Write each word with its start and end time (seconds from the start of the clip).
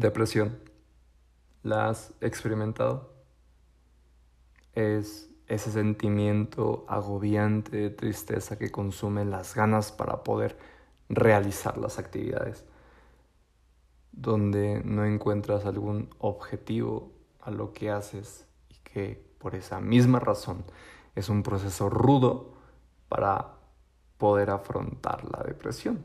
Depresión. 0.00 0.58
¿La 1.62 1.90
has 1.90 2.14
experimentado? 2.22 3.12
Es 4.72 5.28
ese 5.46 5.70
sentimiento 5.70 6.86
agobiante 6.88 7.76
de 7.76 7.90
tristeza 7.90 8.56
que 8.56 8.70
consume 8.70 9.26
las 9.26 9.54
ganas 9.54 9.92
para 9.92 10.24
poder 10.24 10.56
realizar 11.10 11.76
las 11.76 11.98
actividades, 11.98 12.64
donde 14.12 14.80
no 14.86 15.04
encuentras 15.04 15.66
algún 15.66 16.08
objetivo 16.18 17.12
a 17.38 17.50
lo 17.50 17.74
que 17.74 17.90
haces 17.90 18.46
y 18.70 18.76
que 18.76 19.22
por 19.36 19.54
esa 19.54 19.82
misma 19.82 20.18
razón 20.18 20.64
es 21.14 21.28
un 21.28 21.42
proceso 21.42 21.90
rudo 21.90 22.54
para 23.10 23.48
poder 24.16 24.48
afrontar 24.48 25.30
la 25.30 25.42
depresión. 25.42 26.02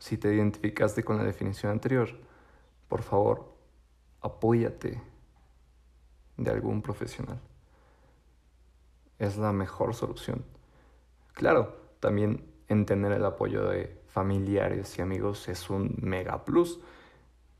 Si 0.00 0.16
te 0.16 0.34
identificaste 0.34 1.04
con 1.04 1.18
la 1.18 1.24
definición 1.24 1.70
anterior, 1.70 2.08
por 2.88 3.02
favor, 3.02 3.52
apóyate 4.22 5.00
de 6.38 6.50
algún 6.50 6.80
profesional. 6.80 7.38
Es 9.18 9.36
la 9.36 9.52
mejor 9.52 9.94
solución. 9.94 10.42
Claro, 11.34 11.76
también 12.00 12.50
en 12.68 12.86
tener 12.86 13.12
el 13.12 13.26
apoyo 13.26 13.68
de 13.68 14.00
familiares 14.06 14.98
y 14.98 15.02
amigos 15.02 15.48
es 15.50 15.68
un 15.68 15.94
mega 16.00 16.46
plus, 16.46 16.80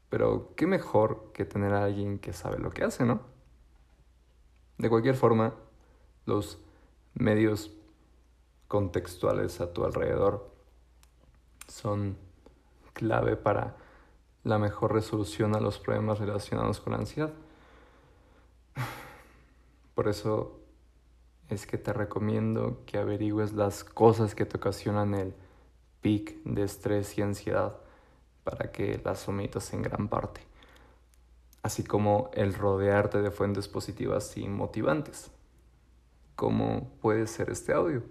pero 0.09 0.55
qué 0.57 0.67
mejor 0.67 1.33
que 1.35 1.45
tener 1.45 1.75
a 1.75 1.85
alguien 1.85 2.19
que 2.19 2.33
sabe 2.33 2.59
lo 2.59 2.71
que 2.71 2.85
hace, 2.85 3.05
¿no? 3.05 3.21
De 4.79 4.89
cualquier 4.89 5.15
forma, 5.15 5.55
los 6.25 6.59
medios 7.13 7.71
contextuales 8.67 9.61
a 9.61 9.75
tu 9.75 9.85
alrededor 9.85 10.51
son 11.69 12.30
clave 13.01 13.37
para 13.37 13.77
la 14.45 14.59
mejor 14.59 14.93
resolución 14.93 15.57
a 15.57 15.61
los 15.61 15.79
problemas 15.79 16.19
relacionados 16.19 16.81
con 16.81 16.93
la 16.93 16.99
ansiedad. 16.99 17.33
Por 19.95 20.07
eso 20.07 20.61
es 21.49 21.67
que 21.67 21.79
te 21.79 21.95
recomiendo 21.95 22.83
que 22.85 22.99
averigües 22.99 23.55
las 23.55 23.85
cosas 23.85 24.35
que 24.35 24.45
te 24.45 24.59
ocasionan 24.59 25.15
el 25.15 25.35
pic 26.03 26.43
de 26.45 26.63
estrés 26.63 27.17
y 27.17 27.23
ansiedad 27.23 27.77
para 28.45 28.71
que 28.71 29.01
las 29.03 29.27
omitas 29.29 29.73
en 29.73 29.83
gran 29.83 30.09
parte, 30.09 30.43
así 31.63 31.83
como 31.83 32.31
el 32.35 32.53
rodearte 32.53 33.23
de 33.23 33.31
fuentes 33.31 33.67
positivas 33.67 34.37
y 34.37 34.47
motivantes, 34.47 35.31
como 36.37 36.91
puede 37.01 37.27
ser 37.27 37.49
este 37.49 37.73
audio. 37.73 38.03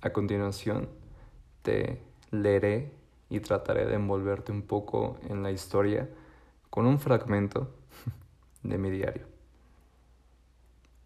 A 0.00 0.10
continuación, 0.10 0.88
te 1.62 2.02
leeré 2.30 2.99
y 3.30 3.40
trataré 3.40 3.86
de 3.86 3.94
envolverte 3.94 4.52
un 4.52 4.62
poco 4.62 5.18
en 5.28 5.42
la 5.42 5.52
historia 5.52 6.10
con 6.68 6.86
un 6.86 6.98
fragmento 6.98 7.72
de 8.62 8.76
mi 8.76 8.90
diario. 8.90 9.26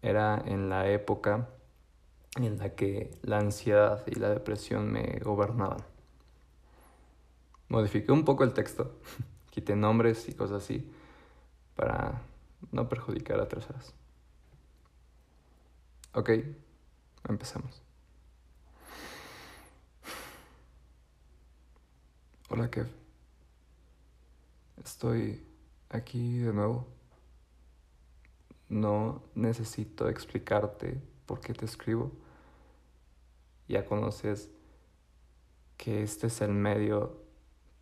Era 0.01 0.41
en 0.45 0.69
la 0.69 0.89
época 0.89 1.47
en 2.35 2.57
la 2.57 2.75
que 2.75 3.17
la 3.21 3.37
ansiedad 3.37 4.03
y 4.07 4.15
la 4.15 4.29
depresión 4.29 4.91
me 4.91 5.19
gobernaban. 5.19 5.79
Modifiqué 7.69 8.11
un 8.11 8.25
poco 8.25 8.43
el 8.43 8.53
texto, 8.53 8.99
quité 9.51 9.75
nombres 9.75 10.27
y 10.27 10.33
cosas 10.33 10.63
así 10.63 10.91
para 11.75 12.21
no 12.71 12.89
perjudicar 12.89 13.39
a 13.39 13.47
terceras. 13.47 13.93
Ok, 16.13 16.31
empezamos. 17.27 17.84
Hola 22.57 22.71
Kev. 22.71 22.87
Estoy 24.81 25.45
aquí 25.89 26.37
de 26.37 26.53
nuevo. 26.53 26.87
No 28.69 29.23
necesito 29.35 30.07
explicarte 30.07 31.01
por 31.25 31.41
qué 31.41 31.53
te 31.53 31.65
escribo. 31.65 32.13
Ya 33.67 33.85
conoces 33.85 34.49
que 35.75 36.01
este 36.01 36.27
es 36.27 36.39
el 36.39 36.53
medio 36.53 37.21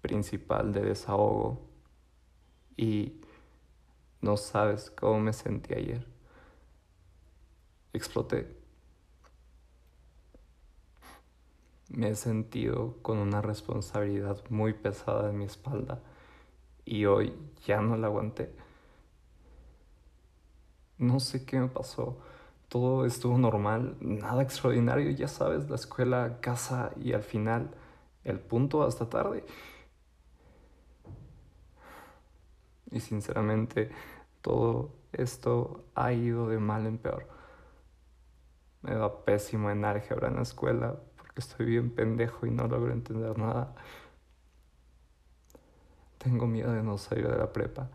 principal 0.01 0.73
de 0.73 0.81
desahogo 0.81 1.61
y 2.75 3.21
no 4.21 4.37
sabes 4.37 4.89
cómo 4.89 5.19
me 5.19 5.33
sentí 5.33 5.75
ayer. 5.75 6.07
Exploté. 7.93 8.62
Me 11.93 12.09
he 12.09 12.15
sentido 12.15 12.97
con 13.03 13.19
una 13.19 13.41
responsabilidad 13.43 14.43
muy 14.49 14.73
pesada 14.73 15.29
en 15.29 15.37
mi 15.37 15.45
espalda 15.45 16.01
y 16.85 17.05
hoy 17.05 17.37
ya 17.67 17.81
no 17.81 17.95
la 17.97 18.07
aguanté. 18.07 18.51
No 20.97 21.19
sé 21.19 21.45
qué 21.45 21.59
me 21.59 21.67
pasó. 21.67 22.17
Todo 22.67 23.05
estuvo 23.05 23.37
normal, 23.37 23.95
nada 24.01 24.41
extraordinario, 24.41 25.11
ya 25.11 25.27
sabes, 25.27 25.69
la 25.69 25.75
escuela, 25.75 26.39
casa 26.41 26.91
y 26.99 27.13
al 27.13 27.21
final 27.21 27.69
el 28.23 28.39
punto 28.39 28.81
hasta 28.83 29.07
tarde. 29.07 29.45
Y 32.89 33.01
sinceramente 33.01 33.91
todo 34.41 34.95
esto 35.11 35.85
ha 35.93 36.11
ido 36.11 36.47
de 36.49 36.57
mal 36.57 36.87
en 36.87 36.97
peor. 36.97 37.27
Me 38.81 38.95
da 38.95 39.23
pésimo 39.25 39.69
en 39.69 39.85
álgebra 39.85 40.29
en 40.29 40.37
la 40.37 40.41
escuela, 40.41 40.99
estoy 41.35 41.65
bien 41.65 41.89
pendejo 41.91 42.45
y 42.45 42.51
no 42.51 42.67
logro 42.67 42.91
entender 42.91 43.37
nada. 43.37 43.75
Tengo 46.17 46.47
miedo 46.47 46.71
de 46.71 46.83
no 46.83 46.97
salir 46.97 47.27
de 47.27 47.37
la 47.37 47.51
prepa. 47.51 47.89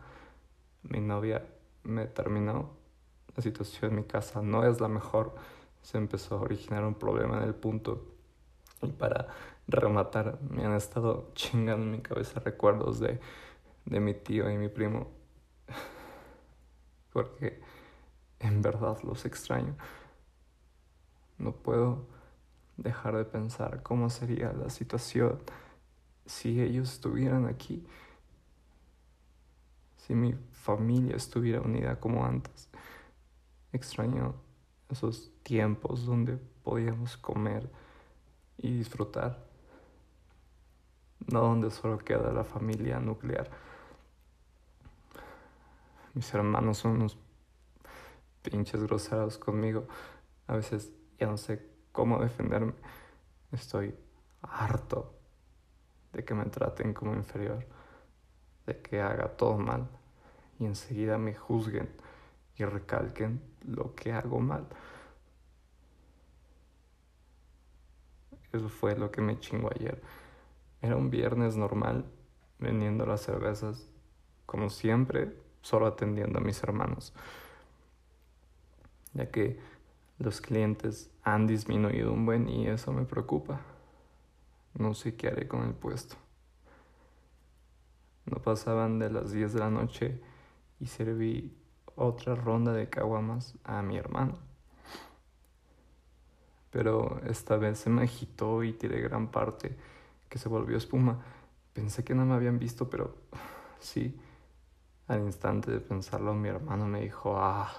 Mi 0.83 0.99
novia 0.99 1.45
me 1.83 2.05
terminó. 2.05 2.77
La 3.35 3.43
situación 3.43 3.91
en 3.91 3.97
mi 3.97 4.03
casa 4.03 4.41
no 4.41 4.65
es 4.65 4.79
la 4.81 4.87
mejor. 4.87 5.35
Se 5.81 5.97
empezó 5.97 6.35
a 6.35 6.41
originar 6.41 6.83
un 6.83 6.95
problema 6.95 7.37
en 7.37 7.43
el 7.43 7.55
punto. 7.55 8.05
Y 8.81 8.91
para 8.91 9.27
rematar, 9.67 10.39
me 10.41 10.65
han 10.65 10.73
estado 10.73 11.31
chingando 11.33 11.85
en 11.85 11.91
mi 11.91 12.01
cabeza 12.01 12.39
recuerdos 12.39 12.99
de, 12.99 13.19
de 13.85 13.99
mi 13.99 14.13
tío 14.13 14.49
y 14.49 14.57
mi 14.57 14.67
primo. 14.67 15.07
Porque 17.13 17.61
en 18.39 18.61
verdad 18.61 18.97
los 19.03 19.25
extraño. 19.25 19.75
No 21.37 21.51
puedo 21.53 22.18
dejar 22.81 23.15
de 23.17 23.25
pensar 23.25 23.83
cómo 23.83 24.09
sería 24.09 24.53
la 24.53 24.69
situación 24.69 25.39
si 26.25 26.61
ellos 26.61 26.93
estuvieran 26.93 27.45
aquí, 27.45 27.85
si 29.97 30.15
mi 30.15 30.33
familia 30.51 31.15
estuviera 31.15 31.61
unida 31.61 31.99
como 31.99 32.25
antes. 32.25 32.69
Extraño 33.71 34.35
esos 34.89 35.31
tiempos 35.43 36.05
donde 36.05 36.37
podíamos 36.63 37.17
comer 37.17 37.69
y 38.57 38.71
disfrutar, 38.77 39.45
no 41.27 41.41
donde 41.41 41.71
solo 41.71 41.97
queda 41.99 42.31
la 42.31 42.43
familia 42.43 42.99
nuclear. 42.99 43.49
Mis 46.13 46.33
hermanos 46.33 46.79
son 46.79 46.93
unos 46.93 47.17
pinches 48.41 48.81
groseros 48.83 49.37
conmigo. 49.37 49.87
A 50.47 50.55
veces 50.55 50.91
ya 51.19 51.27
no 51.27 51.37
sé 51.37 51.68
cómo 51.99 52.17
defenderme. 52.17 52.71
Estoy 53.51 53.93
harto 54.41 55.13
de 56.13 56.23
que 56.23 56.33
me 56.33 56.45
traten 56.45 56.93
como 56.93 57.13
inferior, 57.13 57.65
de 58.65 58.81
que 58.81 59.01
haga 59.01 59.35
todo 59.35 59.57
mal 59.57 59.85
y 60.59 60.65
enseguida 60.65 61.17
me 61.17 61.35
juzguen 61.35 61.89
y 62.55 62.63
recalquen 62.63 63.41
lo 63.67 63.95
que 63.95 64.13
hago 64.13 64.39
mal. 64.39 64.65
Eso 68.53 68.69
fue 68.69 68.95
lo 68.95 69.11
que 69.11 69.21
me 69.21 69.37
chingó 69.37 69.69
ayer. 69.69 70.01
Era 70.81 70.95
un 70.95 71.09
viernes 71.09 71.57
normal, 71.57 72.05
vendiendo 72.59 73.05
las 73.05 73.23
cervezas, 73.23 73.89
como 74.45 74.69
siempre, 74.69 75.35
solo 75.61 75.85
atendiendo 75.85 76.39
a 76.39 76.41
mis 76.41 76.63
hermanos. 76.63 77.13
Ya 79.13 79.29
que 79.29 79.59
los 80.19 80.41
clientes 80.41 81.09
han 81.23 81.47
disminuido 81.47 82.11
un 82.11 82.25
buen 82.25 82.49
y 82.49 82.67
eso 82.67 82.91
me 82.91 83.05
preocupa. 83.05 83.61
No 84.73 84.93
sé 84.93 85.15
qué 85.15 85.29
haré 85.29 85.47
con 85.47 85.63
el 85.63 85.73
puesto. 85.73 86.15
No 88.25 88.41
pasaban 88.41 88.99
de 88.99 89.09
las 89.09 89.31
10 89.31 89.53
de 89.53 89.59
la 89.59 89.69
noche 89.69 90.21
y 90.79 90.87
serví 90.87 91.57
otra 91.95 92.35
ronda 92.35 92.73
de 92.73 92.89
caguamas 92.89 93.57
a 93.63 93.81
mi 93.81 93.97
hermano. 93.97 94.37
Pero 96.69 97.21
esta 97.25 97.55
vez 97.55 97.79
se 97.79 97.89
me 97.89 98.03
agitó 98.03 98.63
y 98.63 98.73
tiré 98.73 99.01
gran 99.01 99.31
parte, 99.31 99.75
que 100.27 100.37
se 100.37 100.49
volvió 100.49 100.77
espuma. 100.77 101.23
Pensé 101.73 102.03
que 102.03 102.13
no 102.13 102.25
me 102.25 102.35
habían 102.35 102.59
visto, 102.59 102.89
pero 102.89 103.15
sí. 103.79 104.19
Al 105.07 105.21
instante 105.21 105.71
de 105.71 105.79
pensarlo, 105.79 106.35
mi 106.35 106.49
hermano 106.49 106.85
me 106.85 107.01
dijo, 107.01 107.37
ah, 107.37 107.71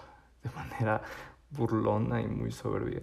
de 0.42 0.50
manera 0.50 1.02
burlona 1.50 2.22
y 2.22 2.28
muy 2.28 2.52
soberbia. 2.52 3.02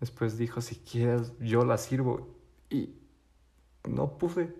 Después 0.00 0.36
dijo, 0.36 0.60
si 0.60 0.76
quieres, 0.76 1.32
yo 1.38 1.64
la 1.64 1.78
sirvo. 1.78 2.28
Y 2.68 2.94
no 3.88 4.18
pude. 4.18 4.54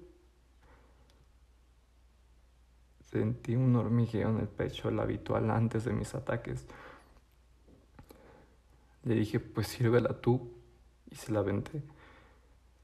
Sentí 3.11 3.55
un 3.55 3.77
hormigueo 3.77 4.31
en 4.31 4.39
el 4.41 4.49
pecho, 4.49 4.89
el 4.89 4.99
habitual 4.99 5.51
antes 5.51 5.85
de 5.85 5.93
mis 5.93 6.15
ataques. 6.15 6.67
Le 9.05 9.15
dije, 9.15 9.39
pues 9.39 9.69
sírvela 9.69 10.21
tú, 10.21 10.51
y 11.11 11.17
se 11.17 11.31
la 11.31 11.41
aventé. 11.41 11.83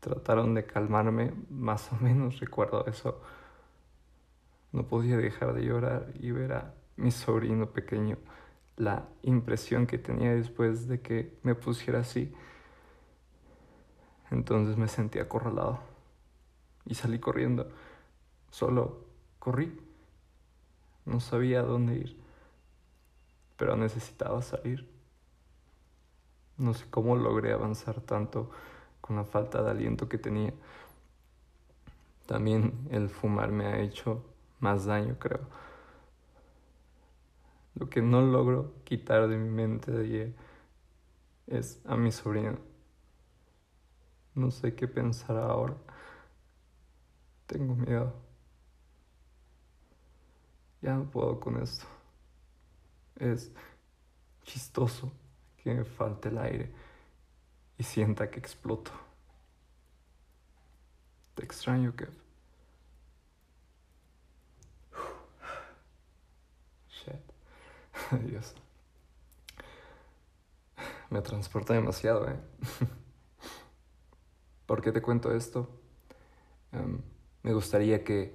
Trataron 0.00 0.54
de 0.54 0.64
calmarme, 0.64 1.32
más 1.50 1.92
o 1.92 1.96
menos 1.96 2.38
recuerdo 2.40 2.86
eso. 2.86 3.20
No 4.72 4.86
podía 4.86 5.16
dejar 5.16 5.52
de 5.54 5.64
llorar 5.64 6.12
y 6.14 6.30
ver 6.30 6.52
a 6.52 6.74
mi 6.96 7.10
sobrino 7.10 7.70
pequeño, 7.70 8.18
la 8.80 9.06
impresión 9.22 9.86
que 9.86 9.98
tenía 9.98 10.34
después 10.34 10.88
de 10.88 11.02
que 11.02 11.38
me 11.42 11.54
pusiera 11.54 12.00
así. 12.00 12.32
Entonces 14.30 14.78
me 14.78 14.88
sentí 14.88 15.18
acorralado 15.18 15.80
y 16.86 16.94
salí 16.94 17.18
corriendo. 17.18 17.68
Solo 18.50 19.04
corrí. 19.38 19.78
No 21.04 21.20
sabía 21.20 21.62
dónde 21.62 21.96
ir, 21.96 22.20
pero 23.58 23.76
necesitaba 23.76 24.40
salir. 24.40 24.88
No 26.56 26.72
sé 26.72 26.86
cómo 26.88 27.16
logré 27.16 27.52
avanzar 27.52 28.00
tanto 28.00 28.50
con 29.02 29.16
la 29.16 29.24
falta 29.24 29.62
de 29.62 29.72
aliento 29.72 30.08
que 30.08 30.16
tenía. 30.16 30.54
También 32.24 32.88
el 32.90 33.10
fumar 33.10 33.50
me 33.52 33.66
ha 33.66 33.80
hecho 33.80 34.24
más 34.58 34.86
daño, 34.86 35.16
creo. 35.18 35.40
Lo 37.74 37.88
que 37.88 38.02
no 38.02 38.20
logro 38.20 38.74
quitar 38.84 39.28
de 39.28 39.36
mi 39.36 39.48
mente 39.48 39.90
de 39.92 40.04
ayer 40.04 40.34
es 41.46 41.80
a 41.84 41.96
mi 41.96 42.12
sobrino. 42.12 42.58
No 44.34 44.50
sé 44.50 44.74
qué 44.74 44.88
pensar 44.88 45.36
ahora. 45.36 45.76
Tengo 47.46 47.74
miedo. 47.74 48.14
Ya 50.82 50.94
no 50.94 51.04
puedo 51.10 51.38
con 51.40 51.60
esto. 51.62 51.86
Es 53.16 53.52
chistoso 54.42 55.12
que 55.62 55.74
me 55.74 55.84
falte 55.84 56.28
el 56.30 56.38
aire 56.38 56.72
y 57.76 57.82
sienta 57.82 58.30
que 58.30 58.38
exploto. 58.38 58.92
Te 61.34 61.44
extraño, 61.44 61.94
Kev. 61.94 62.10
Shit. 66.88 67.39
Dios. 68.18 68.54
Me 71.10 71.22
transporta 71.22 71.74
demasiado, 71.74 72.28
¿eh? 72.28 72.36
¿Por 74.66 74.80
qué 74.80 74.92
te 74.92 75.02
cuento 75.02 75.32
esto? 75.32 75.68
Em, 76.72 77.00
me 77.42 77.52
gustaría 77.52 78.04
que 78.04 78.34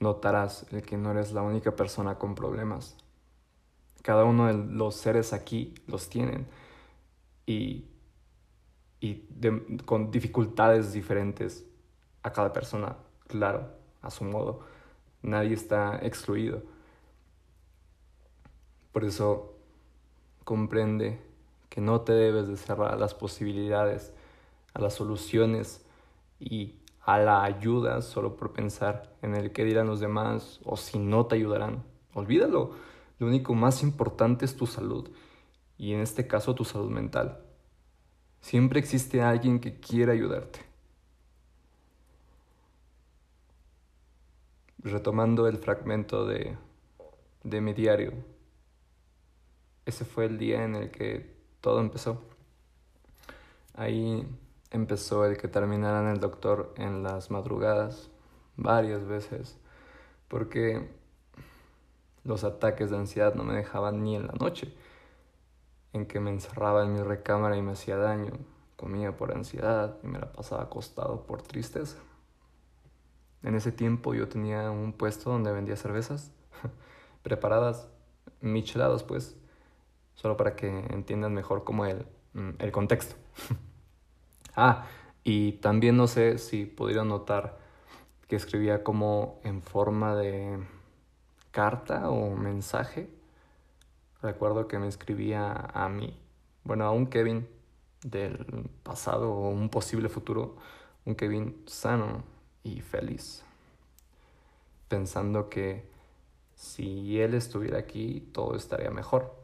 notaras 0.00 0.66
el 0.72 0.82
que 0.82 0.96
no 0.96 1.10
eres 1.10 1.32
la 1.32 1.42
única 1.42 1.74
persona 1.74 2.16
con 2.16 2.34
problemas. 2.34 2.96
Cada 4.02 4.24
uno 4.24 4.46
de 4.46 4.54
los 4.54 4.96
seres 4.96 5.32
aquí 5.32 5.74
los 5.86 6.08
tienen 6.08 6.46
y, 7.46 7.86
y 9.00 9.26
con 9.84 10.10
dificultades 10.10 10.92
diferentes 10.92 11.64
a 12.22 12.32
cada 12.32 12.52
persona, 12.52 12.96
claro, 13.26 13.70
a 14.02 14.10
su 14.10 14.24
modo. 14.24 14.60
Nadie 15.22 15.54
está 15.54 15.98
excluido. 16.02 16.62
Por 18.94 19.04
eso 19.04 19.52
comprende 20.44 21.18
que 21.68 21.80
no 21.80 22.02
te 22.02 22.12
debes 22.12 22.46
de 22.46 22.56
cerrar 22.56 22.94
a 22.94 22.96
las 22.96 23.12
posibilidades, 23.12 24.12
a 24.72 24.80
las 24.80 24.94
soluciones 24.94 25.84
y 26.38 26.76
a 27.00 27.18
la 27.18 27.42
ayuda 27.42 28.02
solo 28.02 28.36
por 28.36 28.52
pensar 28.52 29.12
en 29.20 29.34
el 29.34 29.50
que 29.50 29.64
dirán 29.64 29.88
los 29.88 29.98
demás 29.98 30.60
o 30.64 30.76
si 30.76 31.00
no 31.00 31.26
te 31.26 31.34
ayudarán. 31.34 31.82
Olvídalo. 32.14 32.76
Lo 33.18 33.26
único 33.26 33.52
más 33.54 33.82
importante 33.82 34.44
es 34.44 34.54
tu 34.56 34.68
salud 34.68 35.10
y 35.76 35.92
en 35.92 35.98
este 35.98 36.28
caso 36.28 36.54
tu 36.54 36.64
salud 36.64 36.90
mental. 36.90 37.40
Siempre 38.42 38.78
existe 38.78 39.22
alguien 39.22 39.58
que 39.58 39.80
quiera 39.80 40.12
ayudarte. 40.12 40.60
Retomando 44.78 45.48
el 45.48 45.58
fragmento 45.58 46.26
de, 46.26 46.56
de 47.42 47.60
mi 47.60 47.72
diario, 47.72 48.12
ese 49.86 50.04
fue 50.04 50.26
el 50.26 50.38
día 50.38 50.64
en 50.64 50.74
el 50.74 50.90
que 50.90 51.34
todo 51.60 51.80
empezó. 51.80 52.22
Ahí 53.74 54.26
empezó 54.70 55.24
el 55.24 55.36
que 55.36 55.48
terminaran 55.48 56.08
el 56.08 56.20
doctor 56.20 56.74
en 56.76 57.02
las 57.02 57.30
madrugadas 57.30 58.10
varias 58.56 59.06
veces, 59.06 59.58
porque 60.28 60.88
los 62.24 62.44
ataques 62.44 62.90
de 62.90 62.96
ansiedad 62.96 63.34
no 63.34 63.44
me 63.44 63.54
dejaban 63.54 64.02
ni 64.02 64.16
en 64.16 64.26
la 64.26 64.34
noche, 64.34 64.74
en 65.92 66.06
que 66.06 66.20
me 66.20 66.30
encerraba 66.30 66.84
en 66.84 66.94
mi 66.94 67.02
recámara 67.02 67.56
y 67.56 67.62
me 67.62 67.72
hacía 67.72 67.96
daño, 67.96 68.32
comía 68.76 69.16
por 69.16 69.32
ansiedad 69.32 69.98
y 70.02 70.06
me 70.06 70.18
la 70.18 70.32
pasaba 70.32 70.62
acostado 70.62 71.26
por 71.26 71.42
tristeza. 71.42 71.98
En 73.42 73.54
ese 73.54 73.72
tiempo 73.72 74.14
yo 74.14 74.28
tenía 74.28 74.70
un 74.70 74.92
puesto 74.92 75.30
donde 75.30 75.52
vendía 75.52 75.76
cervezas 75.76 76.32
preparadas, 77.22 77.88
michelados 78.40 79.02
pues, 79.02 79.36
solo 80.14 80.36
para 80.36 80.56
que 80.56 80.68
entiendan 80.68 81.34
mejor 81.34 81.64
como 81.64 81.86
el, 81.86 82.06
mm, 82.34 82.50
el 82.58 82.72
contexto. 82.72 83.16
Ah, 84.56 84.86
y 85.24 85.54
también 85.54 85.96
no 85.96 86.06
sé 86.06 86.38
si 86.38 86.64
pudieron 86.64 87.08
notar 87.08 87.58
que 88.28 88.36
escribía 88.36 88.84
como 88.84 89.40
en 89.42 89.62
forma 89.62 90.14
de 90.14 90.58
carta 91.50 92.08
o 92.10 92.36
mensaje. 92.36 93.10
Recuerdo 94.22 94.68
que 94.68 94.78
me 94.78 94.86
escribía 94.86 95.52
a 95.52 95.88
mí, 95.88 96.18
bueno, 96.62 96.84
a 96.84 96.90
un 96.92 97.06
Kevin 97.06 97.48
del 98.04 98.70
pasado 98.82 99.32
o 99.32 99.50
un 99.50 99.68
posible 99.70 100.08
futuro, 100.08 100.56
un 101.04 101.14
Kevin 101.14 101.62
sano 101.66 102.22
y 102.62 102.80
feliz, 102.80 103.42
pensando 104.88 105.48
que 105.48 105.88
si 106.54 107.20
él 107.20 107.34
estuviera 107.34 107.78
aquí 107.78 108.28
todo 108.32 108.56
estaría 108.56 108.90
mejor. 108.90 109.43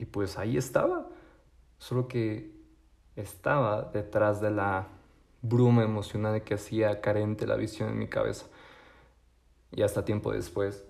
Y 0.00 0.06
pues 0.06 0.38
ahí 0.38 0.56
estaba, 0.56 1.10
solo 1.76 2.08
que 2.08 2.50
estaba 3.16 3.82
detrás 3.82 4.40
de 4.40 4.50
la 4.50 4.88
bruma 5.42 5.84
emocional 5.84 6.42
que 6.42 6.54
hacía 6.54 7.02
carente 7.02 7.46
la 7.46 7.56
visión 7.56 7.90
en 7.90 7.98
mi 7.98 8.08
cabeza. 8.08 8.46
Y 9.72 9.82
hasta 9.82 10.06
tiempo 10.06 10.32
después, 10.32 10.84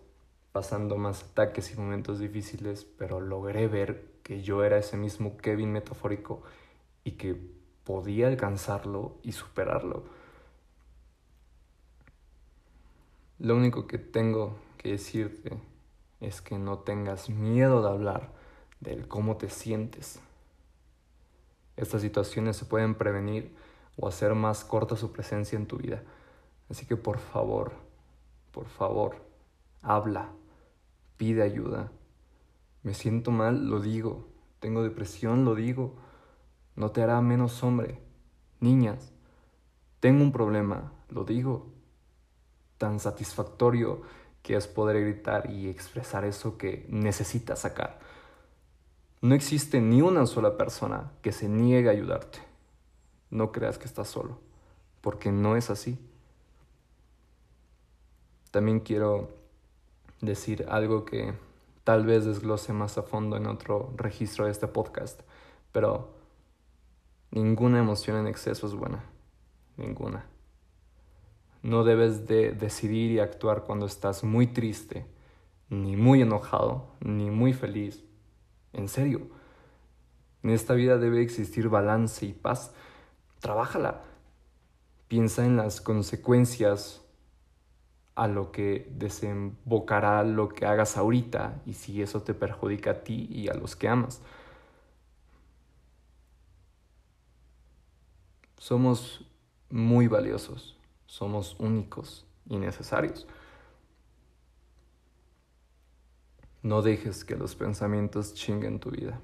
pasando 0.53 0.97
más 0.97 1.25
ataques 1.25 1.73
y 1.73 1.77
momentos 1.77 2.21
difíciles, 2.21 2.85
pero 2.85 3.21
logré 3.21 3.67
ver 3.67 4.13
que 4.23 4.43
yo 4.43 4.63
era 4.63 4.79
ese 4.79 4.97
mismo 4.97 5.37
Kevin 5.39 5.73
metafórico 5.73 6.43
y 7.03 7.13
que 7.13 7.37
podía 7.83 8.29
alcanzarlo 8.29 9.19
y 9.25 9.33
superarlo. 9.33 10.05
Lo 13.41 13.57
único 13.57 13.89
que 13.89 13.99
tengo 13.99 14.57
que 14.79 14.93
decirte 14.93 15.59
es 16.21 16.41
que 16.41 16.59
no 16.59 16.79
tengas 16.79 17.29
miedo 17.29 17.83
de 17.83 17.89
hablar 17.89 18.40
del 18.81 19.09
cómo 19.09 19.37
te 19.37 19.51
sientes 19.51 20.21
estas 21.81 22.03
situaciones 22.03 22.59
se 22.59 22.67
pueden 22.67 22.95
prevenir 22.95 23.57
o 23.97 24.07
hacer 24.07 24.35
más 24.35 24.65
corta 24.65 24.97
su 24.97 25.13
presencia 25.13 25.57
en 25.57 25.67
tu 25.67 25.79
vida. 25.79 26.03
Así 26.69 26.85
que 26.85 26.97
por 26.97 27.19
favor, 27.19 27.73
por 28.53 28.67
favor, 28.67 29.17
habla, 29.81 30.29
pide 31.17 31.43
ayuda. 31.43 31.91
Me 32.83 32.93
siento 32.93 33.31
mal, 33.31 33.67
lo 33.69 33.81
digo. 33.81 34.29
Tengo 34.59 34.83
depresión, 34.83 35.47
lo 35.47 35.55
digo. 35.55 35.97
No 36.77 36.91
te 36.91 37.03
hará 37.03 37.21
menos 37.23 37.63
hombre. 37.63 37.99
Niñas, 38.61 39.11
tengo 40.01 40.23
un 40.23 40.33
problema, 40.33 40.93
lo 41.09 41.25
digo. 41.25 41.73
Tan 42.77 43.01
satisfactorio 43.01 44.03
que 44.43 44.57
es 44.57 44.67
poder 44.67 45.01
gritar 45.01 45.51
y 45.51 45.69
expresar 45.69 46.27
eso 46.27 46.59
que 46.59 46.87
necesitas 46.91 47.61
sacar. 47.61 47.99
No 49.23 49.35
existe 49.35 49.83
ni 49.83 50.01
una 50.01 50.25
sola 50.25 50.57
persona 50.57 51.13
que 51.21 51.33
se 51.33 51.47
niegue 51.47 51.91
a 51.91 51.93
ayudarte. 51.93 52.39
No 53.29 53.53
creas 53.53 53.77
que 53.77 53.85
estás 53.85 54.09
solo, 54.09 54.39
porque 55.03 55.31
no 55.31 55.57
es 55.57 55.69
así. 55.69 55.99
También 58.51 58.81
quiero 58.81 59.29
decir 60.23 60.65
algo 60.71 61.05
que 61.05 61.35
tal 61.85 62.07
vez 62.07 62.25
desglose 62.25 62.73
más 62.73 62.97
a 62.97 63.03
fondo 63.03 63.37
en 63.37 63.47
otro 63.47 63.93
registro 63.97 64.47
de 64.47 64.53
este 64.53 64.69
podcast, 64.69 65.21
pero 65.71 66.15
ninguna 67.31 67.79
emoción 67.79 68.17
en 68.17 68.27
exceso 68.27 68.67
es 68.67 68.75
buena, 68.75 69.05
ninguna. 69.77 70.25
No 71.63 71.85
debes 71.85 72.27
de 72.27 72.53
decidir 72.53 73.11
y 73.11 73.19
actuar 73.19 73.65
cuando 73.65 73.85
estás 73.85 74.25
muy 74.25 74.47
triste, 74.47 75.07
ni 75.69 75.95
muy 75.95 76.23
enojado, 76.23 76.87
ni 77.01 77.31
muy 77.31 77.53
feliz, 77.53 78.03
en 78.73 78.89
serio. 78.89 79.29
En 80.43 80.51
esta 80.51 80.75
vida 80.75 80.99
debe 80.99 81.23
existir 81.23 81.69
balance 81.69 82.25
y 82.27 82.33
paz. 82.33 82.73
Trabájala. 83.41 84.03
Piensa 85.09 85.45
en 85.45 85.57
las 85.57 85.81
consecuencias 85.81 87.03
a 88.15 88.29
lo 88.29 88.53
que 88.53 88.87
desembocará 88.93 90.23
lo 90.25 90.49
que 90.49 90.67
hagas 90.67 90.97
ahorita 90.97 91.63
y 91.65 91.75
si 91.75 92.03
eso 92.03 92.23
te 92.23 92.35
perjudica 92.35 92.91
a 92.91 93.01
ti 93.03 93.27
y 93.31 93.49
a 93.49 93.55
los 93.55 93.77
que 93.77 93.89
amas. 93.89 94.21
Somos 98.59 99.25
muy 99.71 100.07
valiosos, 100.07 100.77
somos 101.07 101.57
únicos 101.59 102.27
y 102.47 102.59
necesarios. 102.59 103.27
No 106.63 106.83
dejes 106.83 107.25
que 107.25 107.37
los 107.37 107.55
pensamientos 107.55 108.35
chinguen 108.35 108.81
tu 108.81 108.91
vida. 108.91 109.19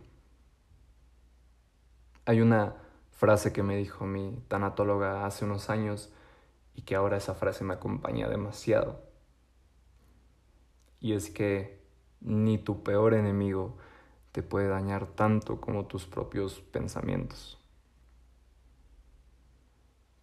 Hay 2.24 2.40
una 2.40 2.76
frase 3.10 3.52
que 3.52 3.62
me 3.62 3.76
dijo 3.76 4.06
mi 4.06 4.42
tanatóloga 4.48 5.26
hace 5.26 5.44
unos 5.44 5.68
años 5.68 6.10
y 6.74 6.82
que 6.82 6.94
ahora 6.94 7.18
esa 7.18 7.34
frase 7.34 7.62
me 7.62 7.74
acompaña 7.74 8.28
demasiado. 8.28 9.02
Y 11.00 11.12
es 11.12 11.30
que 11.30 11.82
ni 12.20 12.58
tu 12.58 12.82
peor 12.82 13.14
enemigo 13.14 13.76
te 14.32 14.42
puede 14.42 14.68
dañar 14.68 15.06
tanto 15.06 15.60
como 15.60 15.86
tus 15.86 16.06
propios 16.06 16.60
pensamientos. 16.60 17.58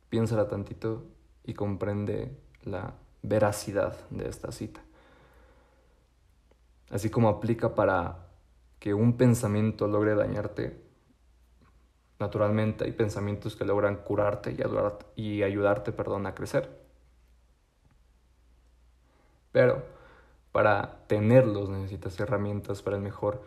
Piénsala 0.09 0.47
tantito 0.47 1.05
y 1.43 1.53
comprende 1.53 2.37
la 2.63 2.95
veracidad 3.21 4.09
de 4.09 4.29
esta 4.29 4.51
cita. 4.51 4.83
Así 6.93 7.09
como 7.09 7.27
aplica 7.27 7.75
para 7.75 8.27
que 8.79 8.93
un 8.93 9.17
pensamiento 9.17 9.87
logre 9.87 10.15
dañarte, 10.15 10.83
Naturalmente 12.23 12.85
hay 12.85 12.93
pensamientos 12.93 13.57
que 13.57 13.65
logran 13.65 13.97
curarte 13.97 14.55
y, 15.17 15.43
ayudarte, 15.43 15.91
perdón, 15.91 16.25
a 16.25 16.33
crecer. 16.33 16.69
Pero 19.51 19.83
para 20.53 21.05
tenerlos 21.07 21.69
necesitas 21.69 22.17
herramientas 22.21 22.81
para 22.81 22.95
el 22.95 23.01
mejor 23.01 23.41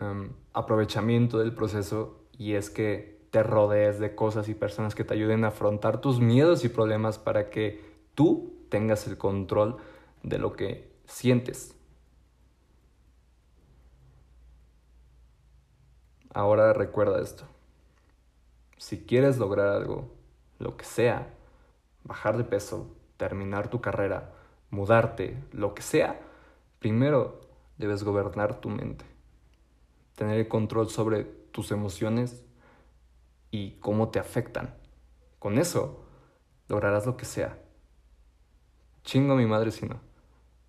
em, 0.00 0.32
aprovechamiento 0.54 1.38
del 1.38 1.54
proceso 1.54 2.24
y 2.38 2.54
es 2.54 2.70
que 2.70 3.28
te 3.30 3.42
rodees 3.42 3.98
de 3.98 4.14
cosas 4.14 4.48
y 4.48 4.54
personas 4.54 4.94
que 4.94 5.04
te 5.04 5.12
ayuden 5.12 5.44
a 5.44 5.48
afrontar 5.48 6.00
tus 6.00 6.18
miedos 6.18 6.64
y 6.64 6.70
problemas 6.70 7.18
para 7.18 7.50
que 7.50 7.84
tú 8.14 8.54
tengas 8.70 9.06
el 9.06 9.18
control 9.18 9.76
de 10.22 10.38
lo 10.38 10.54
que 10.54 10.90
sientes. 11.04 11.76
Ahora 16.34 16.74
recuerda 16.74 17.22
esto 17.22 17.46
si 18.84 19.04
quieres 19.04 19.38
lograr 19.38 19.68
algo, 19.68 20.12
lo 20.58 20.76
que 20.76 20.84
sea, 20.84 21.34
bajar 22.02 22.36
de 22.36 22.44
peso, 22.44 22.94
terminar 23.16 23.68
tu 23.68 23.80
carrera, 23.80 24.34
mudarte, 24.70 25.42
lo 25.52 25.74
que 25.74 25.80
sea, 25.80 26.20
primero 26.80 27.40
debes 27.78 28.04
gobernar 28.04 28.60
tu 28.60 28.68
mente, 28.68 29.06
tener 30.14 30.38
el 30.38 30.48
control 30.48 30.90
sobre 30.90 31.24
tus 31.24 31.70
emociones 31.70 32.44
y 33.50 33.78
cómo 33.80 34.10
te 34.10 34.18
afectan. 34.18 34.74
Con 35.38 35.58
eso 35.58 36.04
lograrás 36.68 37.06
lo 37.06 37.16
que 37.16 37.24
sea. 37.24 37.58
Chingo 39.02 39.34
a 39.34 39.36
mi 39.36 39.46
madre 39.46 39.70
si 39.70 39.86
no. 39.86 40.00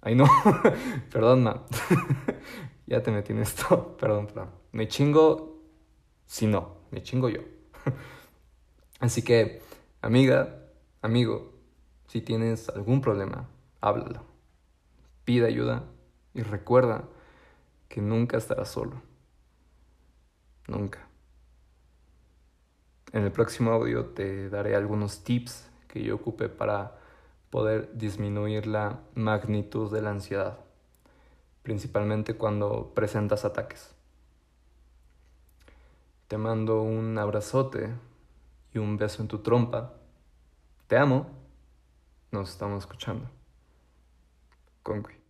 Ay 0.02 0.16
no, 0.16 0.26
perdón, 1.12 1.44
ma. 1.44 1.66
ya 2.88 3.02
te 3.02 3.12
metí 3.12 3.34
en 3.34 3.40
esto, 3.40 3.98
perdón, 4.00 4.28
perdón. 4.28 4.52
Me 4.72 4.88
chingo 4.88 5.55
si 6.26 6.48
no, 6.48 6.78
me 6.92 7.04
chingo 7.04 7.30
yo. 7.30 7.42
Así 9.00 9.22
que, 9.22 9.62
amiga, 10.02 10.64
amigo, 11.02 11.54
si 12.08 12.22
tienes 12.22 12.70
algún 12.70 13.02
problema, 13.02 13.48
háblalo. 13.82 14.24
Pide 15.24 15.48
ayuda 15.48 15.84
y 16.34 16.42
recuerda 16.44 17.06
que 17.88 18.02
nunca 18.02 18.38
estarás 18.38 18.70
solo. 18.70 19.02
Nunca. 20.68 21.08
En 23.12 23.24
el 23.24 23.32
próximo 23.32 23.72
audio 23.72 24.08
te 24.08 24.50
daré 24.50 24.76
algunos 24.76 25.24
tips 25.24 25.70
que 25.88 26.04
yo 26.04 26.16
ocupe 26.16 26.50
para 26.50 27.00
poder 27.50 27.98
disminuir 27.98 28.68
la 28.68 29.00
magnitud 29.14 29.90
de 29.94 30.02
la 30.02 30.10
ansiedad, 30.10 30.60
principalmente 31.64 32.34
cuando 32.34 32.92
presentas 32.94 33.46
ataques. 33.46 33.95
Te 36.28 36.38
mando 36.38 36.82
un 36.82 37.18
abrazote 37.18 37.94
y 38.74 38.80
un 38.80 38.98
beso 38.98 39.22
en 39.22 39.28
tu 39.28 39.40
trompa. 39.40 39.94
Te 40.88 40.98
amo. 40.98 41.28
Nos 42.32 42.50
estamos 42.50 42.84
escuchando. 42.84 43.30
Conqui. 44.82 45.25